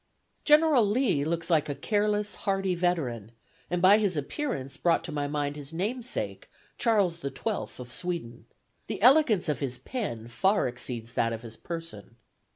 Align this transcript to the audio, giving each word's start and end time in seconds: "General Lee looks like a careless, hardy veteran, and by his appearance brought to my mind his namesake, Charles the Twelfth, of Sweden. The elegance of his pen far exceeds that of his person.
"General 0.45 0.83
Lee 0.83 1.23
looks 1.23 1.51
like 1.51 1.69
a 1.69 1.75
careless, 1.75 2.33
hardy 2.49 2.73
veteran, 2.73 3.33
and 3.69 3.83
by 3.83 3.99
his 3.99 4.17
appearance 4.17 4.75
brought 4.75 5.03
to 5.03 5.11
my 5.11 5.27
mind 5.27 5.55
his 5.55 5.73
namesake, 5.73 6.49
Charles 6.79 7.19
the 7.19 7.29
Twelfth, 7.29 7.79
of 7.79 7.91
Sweden. 7.91 8.47
The 8.87 8.99
elegance 9.03 9.47
of 9.47 9.59
his 9.59 9.77
pen 9.77 10.27
far 10.27 10.67
exceeds 10.67 11.13
that 11.13 11.33
of 11.33 11.43
his 11.43 11.55
person. 11.55 12.15